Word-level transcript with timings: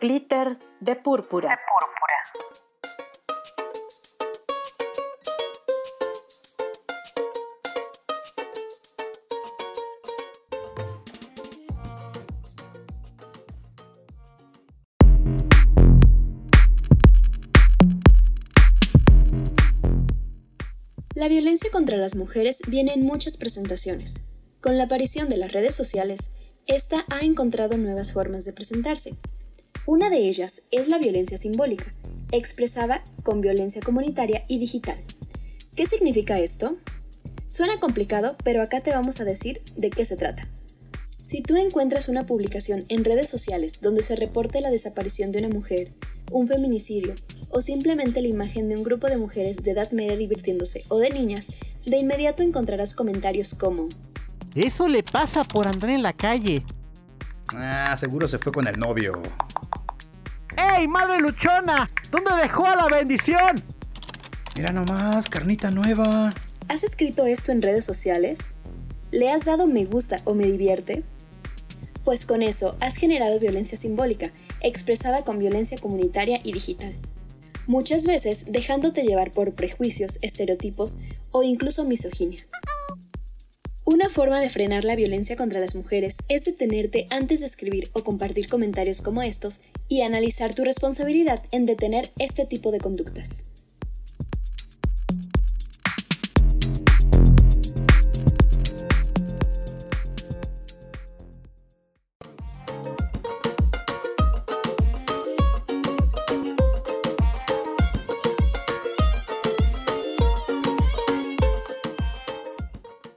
Glitter 0.00 0.56
de 0.80 0.96
púrpura. 0.96 1.60
La 21.14 21.28
violencia 21.28 21.70
contra 21.70 21.98
las 21.98 22.16
mujeres 22.16 22.62
viene 22.66 22.94
en 22.94 23.02
muchas 23.02 23.36
presentaciones. 23.36 24.24
Con 24.62 24.78
la 24.78 24.84
aparición 24.84 25.28
de 25.28 25.36
las 25.36 25.52
redes 25.52 25.74
sociales, 25.74 26.32
esta 26.66 27.04
ha 27.10 27.20
encontrado 27.20 27.76
nuevas 27.76 28.14
formas 28.14 28.46
de 28.46 28.54
presentarse. 28.54 29.18
Una 29.86 30.10
de 30.10 30.28
ellas 30.28 30.62
es 30.70 30.88
la 30.88 30.98
violencia 30.98 31.38
simbólica, 31.38 31.94
expresada 32.32 33.02
con 33.22 33.40
violencia 33.40 33.82
comunitaria 33.82 34.44
y 34.46 34.58
digital. 34.58 34.96
¿Qué 35.74 35.86
significa 35.86 36.38
esto? 36.38 36.76
Suena 37.46 37.80
complicado, 37.80 38.36
pero 38.44 38.62
acá 38.62 38.80
te 38.80 38.92
vamos 38.92 39.20
a 39.20 39.24
decir 39.24 39.60
de 39.76 39.90
qué 39.90 40.04
se 40.04 40.16
trata. 40.16 40.48
Si 41.22 41.42
tú 41.42 41.56
encuentras 41.56 42.08
una 42.08 42.26
publicación 42.26 42.84
en 42.88 43.04
redes 43.04 43.28
sociales 43.28 43.80
donde 43.80 44.02
se 44.02 44.16
reporte 44.16 44.60
la 44.60 44.70
desaparición 44.70 45.32
de 45.32 45.40
una 45.40 45.48
mujer, 45.48 45.92
un 46.30 46.46
feminicidio 46.46 47.14
o 47.48 47.60
simplemente 47.60 48.22
la 48.22 48.28
imagen 48.28 48.68
de 48.68 48.76
un 48.76 48.82
grupo 48.82 49.08
de 49.08 49.16
mujeres 49.16 49.56
de 49.58 49.72
edad 49.72 49.90
media 49.90 50.16
divirtiéndose 50.16 50.84
o 50.88 50.98
de 50.98 51.10
niñas, 51.10 51.52
de 51.84 51.98
inmediato 51.98 52.42
encontrarás 52.42 52.94
comentarios 52.94 53.54
como 53.54 53.88
Eso 54.54 54.88
le 54.88 55.02
pasa 55.02 55.44
por 55.44 55.66
andar 55.66 55.90
en 55.90 56.02
la 56.02 56.12
calle. 56.12 56.64
Ah, 57.54 57.96
seguro 57.98 58.28
se 58.28 58.38
fue 58.38 58.52
con 58.52 58.68
el 58.68 58.78
novio. 58.78 59.20
¡Ey, 60.56 60.88
madre 60.88 61.20
luchona! 61.20 61.90
¿Dónde 62.10 62.34
dejó 62.42 62.66
a 62.66 62.76
la 62.76 62.88
bendición? 62.88 63.62
Mira 64.56 64.72
nomás, 64.72 65.28
carnita 65.28 65.70
nueva. 65.70 66.34
¿Has 66.68 66.84
escrito 66.84 67.26
esto 67.26 67.52
en 67.52 67.62
redes 67.62 67.84
sociales? 67.84 68.54
¿Le 69.10 69.30
has 69.30 69.44
dado 69.44 69.66
me 69.66 69.84
gusta 69.84 70.20
o 70.24 70.34
me 70.34 70.44
divierte? 70.44 71.04
Pues 72.04 72.26
con 72.26 72.42
eso 72.42 72.76
has 72.80 72.96
generado 72.96 73.38
violencia 73.38 73.78
simbólica, 73.78 74.32
expresada 74.60 75.24
con 75.24 75.38
violencia 75.38 75.78
comunitaria 75.78 76.40
y 76.42 76.52
digital. 76.52 76.94
Muchas 77.66 78.06
veces 78.06 78.46
dejándote 78.48 79.02
llevar 79.02 79.30
por 79.30 79.54
prejuicios, 79.54 80.18
estereotipos 80.22 80.98
o 81.30 81.42
incluso 81.42 81.84
misoginia. 81.84 82.44
Una 83.92 84.08
forma 84.08 84.38
de 84.38 84.50
frenar 84.50 84.84
la 84.84 84.94
violencia 84.94 85.34
contra 85.34 85.58
las 85.58 85.74
mujeres 85.74 86.18
es 86.28 86.44
detenerte 86.44 87.08
antes 87.10 87.40
de 87.40 87.46
escribir 87.46 87.90
o 87.92 88.04
compartir 88.04 88.46
comentarios 88.48 89.02
como 89.02 89.20
estos 89.20 89.62
y 89.88 90.02
analizar 90.02 90.54
tu 90.54 90.62
responsabilidad 90.62 91.42
en 91.50 91.66
detener 91.66 92.12
este 92.16 92.46
tipo 92.46 92.70
de 92.70 92.78
conductas. 92.78 93.46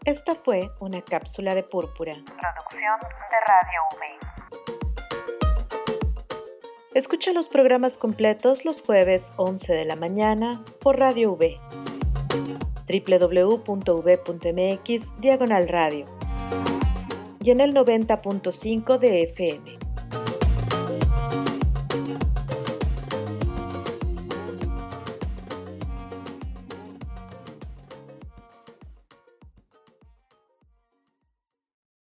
Esta 0.05 0.35
fue 0.35 0.69
una 0.81 1.01
cápsula 1.01 1.55
de 1.55 1.63
púrpura. 1.63 2.15
Producción 2.25 2.99
de 2.99 3.39
Radio 3.47 3.79
V. 3.95 4.05
Escucha 6.93 7.31
los 7.31 7.47
programas 7.47 7.97
completos 7.97 8.66
los 8.66 8.81
jueves 8.81 9.31
11 9.38 9.72
de 9.73 9.85
la 9.85 9.95
mañana 9.95 10.61
por 10.81 11.00
Radio 11.00 11.31
V. 11.31 11.57
www.v.mx 13.55 14.41
diagonal 15.22 15.69
radio 15.69 16.05
y 17.39 17.51
en 17.51 17.61
el 17.61 17.73
90.5 17.73 18.97
de 18.99 19.23
FM. 19.23 19.82